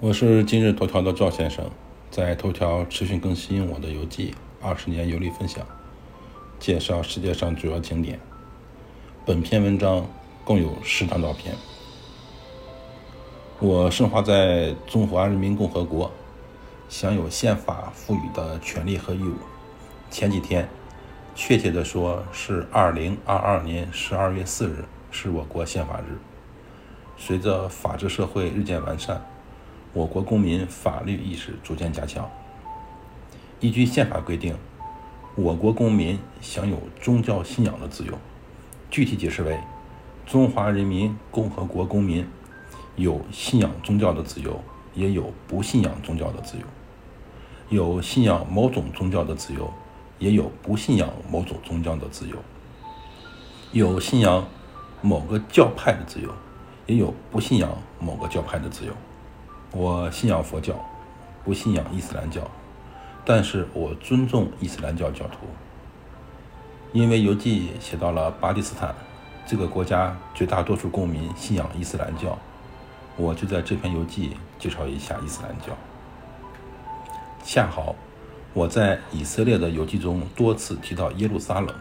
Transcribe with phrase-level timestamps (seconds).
[0.00, 1.68] 我是今日头条的赵先生，
[2.08, 4.32] 在头条持续更新我的游记，
[4.62, 5.66] 二十年游历分享，
[6.60, 8.20] 介绍世界上主要景点。
[9.26, 10.06] 本篇文章
[10.44, 11.52] 共有十张照片。
[13.58, 16.12] 我生活在中华人民共和国，
[16.88, 19.34] 享有宪法赋予的权利和义务。
[20.12, 20.68] 前几天，
[21.34, 26.16] 确切的说是二零二二年十二月四日，是我国宪法日。
[27.16, 29.20] 随着法治社会日渐完善，
[29.92, 32.30] 我国公民法律意识逐渐加强。
[33.60, 34.54] 依据宪法规定，
[35.34, 38.12] 我国公民享有宗教信仰的自由。
[38.90, 39.58] 具体解释为：
[40.26, 42.26] 中华人民共和国公民
[42.96, 44.60] 有信仰宗教的自由，
[44.94, 46.64] 也有不信仰宗教的自由；
[47.68, 49.72] 有信仰某种宗教的自由，
[50.18, 52.36] 也有不信仰某种宗教的自由；
[53.72, 54.46] 有信仰
[55.00, 56.30] 某个教派的自由。
[56.88, 57.70] 也有不信仰
[58.00, 58.92] 某个教派的自由。
[59.70, 60.74] 我信仰佛教，
[61.44, 62.40] 不信仰伊斯兰教，
[63.24, 65.46] 但是我尊重伊斯兰教教徒。
[66.94, 68.94] 因为游记写到了巴基斯坦
[69.46, 72.38] 这个国家绝大多数公民信仰伊斯兰教，
[73.16, 75.76] 我就在这篇游记介绍一下伊斯兰教。
[77.44, 77.94] 恰好
[78.54, 81.74] 我在以色列的游记中多次提到耶路撒冷，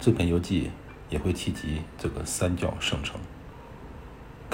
[0.00, 0.72] 这篇游记
[1.08, 3.20] 也会提及这个三教圣城。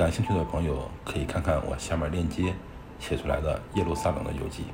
[0.00, 2.54] 感兴趣的朋友可以看看我下面链接
[2.98, 4.64] 写出来的耶路撒冷的游记。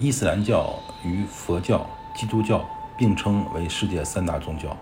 [0.00, 4.76] 伊斯兰教与佛教、基督教并称为世界三大宗教。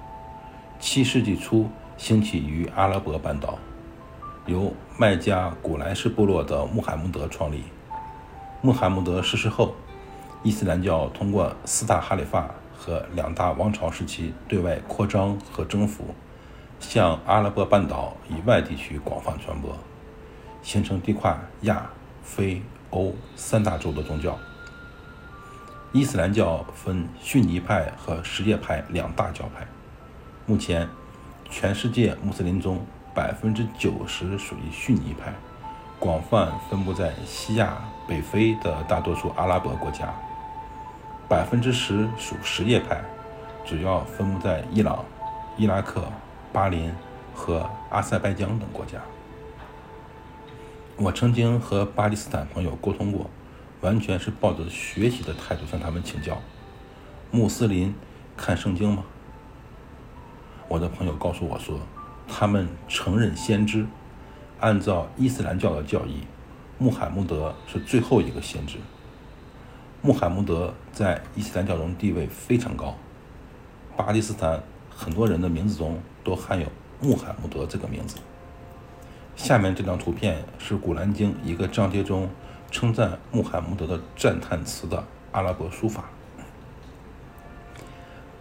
[0.81, 1.69] 七世纪初
[1.99, 3.59] 兴起于阿拉伯半岛，
[4.47, 7.65] 由麦加古莱士部落的穆罕默德创立。
[8.63, 9.75] 穆罕默德逝世后，
[10.43, 16.15] 伊斯兰教通过四大哈里发和两大王朝时期对外扩张和征服。
[16.81, 19.77] 向阿拉伯半岛以外地区广泛传播，
[20.63, 21.87] 形成地跨亚
[22.23, 24.39] 非欧三大洲的宗教。
[25.93, 29.67] 伊斯兰教分逊尼派和什叶派两大教派。
[30.45, 30.89] 目前，
[31.49, 32.85] 全世界穆斯林中
[33.15, 35.33] 百分之九十属于逊尼派，
[35.99, 40.07] 广泛分布在西亚、北非的大多数阿拉伯国家；
[41.29, 43.03] 百分之十属什叶派，
[43.65, 45.05] 主要分布在伊朗、
[45.57, 46.03] 伊拉克。
[46.55, 46.89] 巴林
[47.35, 49.03] 和阿塞拜疆等国家，
[50.97, 53.29] 我曾经和巴基斯坦朋友沟通过，
[53.81, 56.41] 完全是抱着学习的态度向他们请教。
[57.33, 57.93] 穆斯林
[58.37, 59.03] 看圣经吗？
[60.69, 61.81] 我的朋友告诉我说，
[62.29, 63.85] 他们承认先知，
[64.61, 66.21] 按照伊斯兰教的教义，
[66.79, 68.79] 穆罕默德是最后一个先知。
[70.03, 72.95] 穆罕默德在伊斯兰教中地位非常高，
[73.97, 74.63] 巴基斯坦。
[74.97, 76.67] 很多人的名字中都含有
[77.01, 78.17] 穆罕默德这个名字。
[79.37, 82.31] 下面这张图片是《古兰经》一个章节中
[82.71, 86.05] 称赞穆罕默德的赞叹词的阿拉伯书法。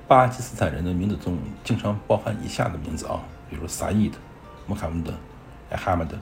[0.08, 3.20] 巴基斯坦人的名字中经常包含以下的名字啊，
[3.50, 4.18] 比如萨伊德、
[4.68, 5.12] 穆罕默德、
[5.72, 6.16] 艾哈迈德。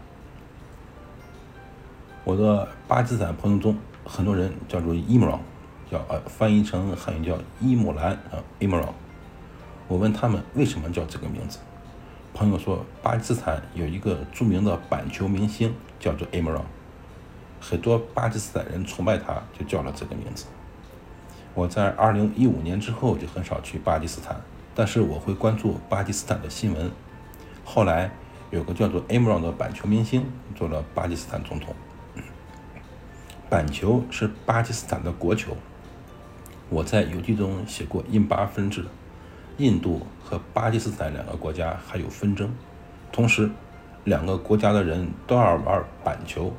[2.24, 3.76] 我的巴基斯坦朋友中，
[4.06, 5.42] 很多人叫做伊姆朗，
[5.92, 8.94] 叫呃翻译成汉语叫伊姆兰啊，伊姆朗。
[9.92, 11.60] 我问他们为什么叫这个名字，
[12.34, 16.62] 朋友说巴基斯坦有一个著名的板球明星叫做 Imran，
[17.60, 20.46] 很多巴基斯坦人崇拜他，就叫了这个名字。
[21.54, 24.40] 我在2015年之后就很少去巴基斯坦，
[24.74, 26.90] 但是我会关注巴基斯坦的新闻。
[27.66, 28.10] 后来
[28.50, 30.26] 有个叫做 Imran 的板球明星
[30.56, 31.76] 做了巴基斯坦总统。
[33.50, 35.58] 板球是巴基斯坦的国球。
[36.70, 38.86] 我在游记中写过印巴分治。
[39.58, 42.50] 印度和巴基斯坦两个国家还有纷争，
[43.12, 43.50] 同时，
[44.06, 46.54] 两个国家的人都爱玩板球。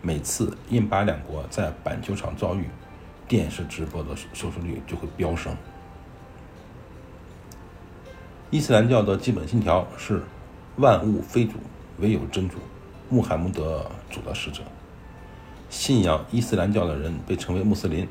[0.00, 2.66] 每次印巴两国在板球场遭遇，
[3.28, 5.56] 电视直播的收视率就会飙升。
[8.50, 10.22] 伊斯兰教的基本信条是：
[10.76, 11.52] 万物非主，
[11.98, 12.58] 唯有真主，
[13.08, 14.62] 穆罕默德主的使者。
[15.70, 18.08] 信仰伊斯兰教的人被称为穆斯林，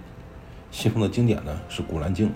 [0.72, 2.28] 信奉的经典呢是《古兰经》。《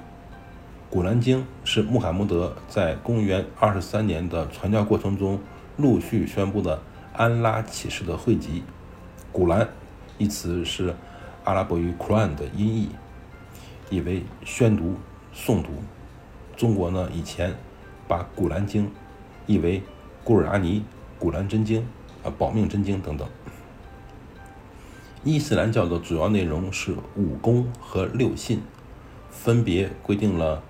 [0.89, 1.39] 古兰经》
[1.75, 5.41] 是穆罕默德在公元二十三年的传教过程中
[5.75, 6.81] 陆续宣布的
[7.11, 8.63] 安拉启示的汇集。
[9.33, 9.67] 古兰
[10.17, 10.95] 一词是
[11.43, 12.89] 阿拉伯语 “Quran” 的音译，
[13.89, 14.95] 意为宣读、
[15.35, 15.71] 诵读。
[16.55, 17.53] 中国呢，以前
[18.07, 18.85] 把《古兰经》
[19.45, 19.79] 译为
[20.23, 20.79] 《古尔阿尼》
[21.19, 21.81] 《古兰真经》
[22.25, 23.27] 啊，《保命真经》等等。
[25.25, 28.61] 伊斯兰教的主要内容是五功和六信，
[29.29, 30.63] 分别规定了。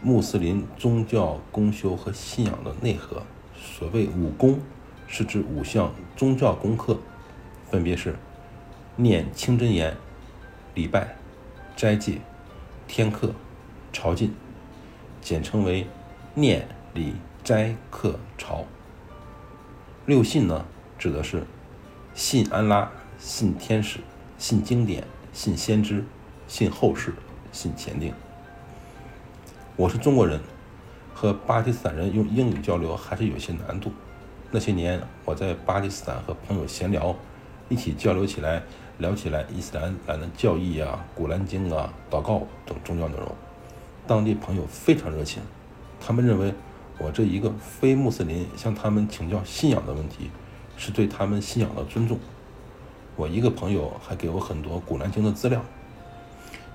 [0.00, 3.22] 穆斯林宗教公修和信仰的内核，
[3.60, 4.60] 所谓五功，
[5.08, 6.98] 是指五项宗教功课，
[7.68, 8.14] 分别是
[8.94, 9.96] 念清真言、
[10.74, 11.16] 礼拜、
[11.74, 12.20] 斋戒、
[12.86, 13.34] 天课、
[13.92, 14.30] 朝觐，
[15.20, 15.84] 简称为
[16.34, 18.64] 念、礼、斋、课、朝。
[20.06, 20.64] 六信呢，
[20.96, 21.44] 指的是
[22.14, 23.98] 信安拉、信天使、
[24.38, 26.04] 信经典、信先知、
[26.46, 27.12] 信后世、
[27.50, 28.14] 信前定。
[29.78, 30.40] 我是中国人，
[31.14, 33.92] 和巴基斯坦人用英语交流还是有些难度。
[34.50, 37.14] 那些年，我在巴基斯坦和朋友闲聊，
[37.68, 38.60] 一起交流起来，
[38.98, 43.32] 聊起来伊斯兰兰的教义啊、古兰经啊、祷告等宗教内容。
[44.04, 45.40] 当地朋友非常热情，
[46.00, 46.52] 他们认为
[46.98, 50.28] 我这一个非穆斯林向他们请教信仰的问题，
[50.76, 52.18] 是对他们信仰的尊重。
[53.14, 55.64] 我一个朋友还给我很多古兰经的资料。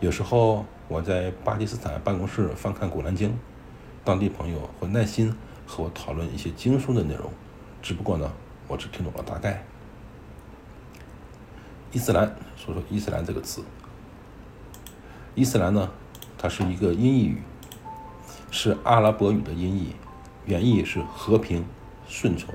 [0.03, 3.33] 有时候我在巴基斯坦办公室翻看古兰经，
[4.03, 5.33] 当地朋友会耐心
[5.65, 7.31] 和我讨论一些经书的内容。
[7.81, 8.29] 只不过呢，
[8.67, 9.63] 我只听懂了大概。
[11.93, 13.63] 伊斯兰，说说伊斯兰这个词。
[15.35, 15.89] 伊斯兰呢，
[16.37, 17.41] 它是一个音译语，
[18.51, 19.95] 是阿拉伯语的音译，
[20.43, 21.65] 原意是和平、
[22.09, 22.53] 顺从。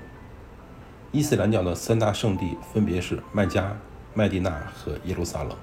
[1.13, 3.75] 伊斯兰教的三大圣地分别是麦加、
[4.13, 5.57] 麦地那和耶路撒冷。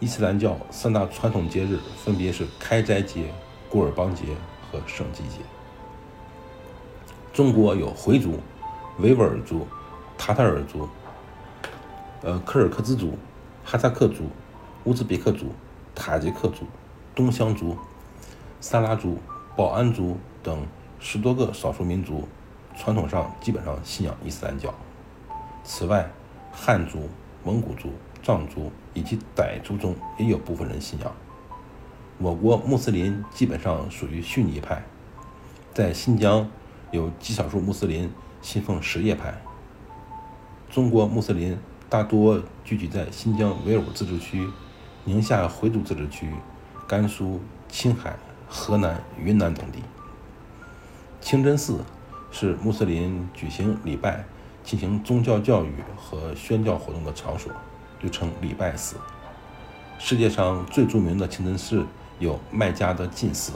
[0.00, 3.32] 伊斯兰教三大传统节日分别是开斋节、
[3.68, 4.24] 古尔邦节
[4.70, 5.40] 和圣祭节。
[7.32, 8.38] 中国有回族。
[8.98, 9.64] 维吾尔族、
[10.16, 10.88] 塔塔尔族、
[12.22, 13.16] 呃柯尔克孜族、
[13.64, 14.24] 哈萨克族、
[14.86, 15.52] 乌兹别克族、
[15.94, 16.66] 塔吉克族、
[17.14, 17.78] 东乡族、
[18.60, 19.18] 萨拉族、
[19.56, 20.66] 保安族等
[20.98, 22.26] 十多个少数民族，
[22.76, 24.74] 传统上基本上信仰伊斯兰教。
[25.62, 26.10] 此外，
[26.50, 27.08] 汉族、
[27.44, 27.92] 蒙古族、
[28.28, 31.10] 藏族以及傣族中也有部分人信仰。
[32.18, 34.84] 我国穆斯林基本上属于逊尼派，
[35.72, 36.46] 在新疆
[36.90, 38.10] 有极少数穆斯林。
[38.40, 39.34] 信奉什叶派。
[40.70, 41.58] 中国穆斯林
[41.88, 44.48] 大多聚集在新疆维吾尔自治区、
[45.04, 46.30] 宁夏回族自治区、
[46.86, 48.16] 甘肃、青海、
[48.48, 49.80] 河南、云南等地。
[51.20, 51.80] 清真寺
[52.30, 54.24] 是穆斯林举行礼拜、
[54.62, 57.50] 进行宗教教育和宣教活动的场所，
[58.00, 58.96] 又称礼拜寺。
[59.98, 61.84] 世界上最著名的清真寺
[62.18, 63.52] 有麦加的禁寺、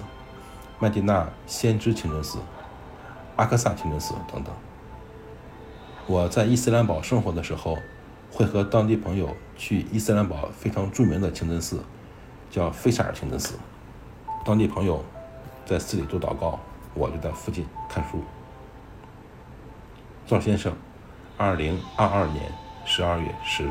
[0.79, 2.39] 麦地那先知清真寺、
[3.37, 4.53] 阿克萨清真寺等等。
[6.07, 7.79] 我在伊斯兰堡生活的时候，
[8.33, 11.81] 会和当地朋友去伊斯兰堡非常著名的清真寺，
[12.51, 13.55] 叫费萨尔清真寺。
[14.45, 15.05] 当地朋友
[15.65, 16.59] 在寺里做祷告，
[16.95, 18.21] 我就在附近看书。
[20.27, 20.73] 赵先生，
[21.37, 22.53] 二零二二年
[22.85, 23.71] 十二月十日。